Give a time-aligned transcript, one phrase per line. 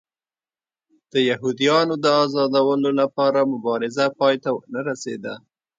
[1.11, 5.33] د یهودیانو د ازادولو لپاره مبارزه پای ته ونه رسېده.